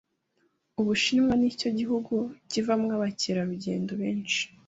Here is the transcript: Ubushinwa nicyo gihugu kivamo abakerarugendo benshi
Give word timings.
Ubushinwa 0.81 1.33
nicyo 1.39 1.69
gihugu 1.79 2.15
kivamo 2.51 2.87
abakerarugendo 2.97 3.91
benshi 4.01 4.41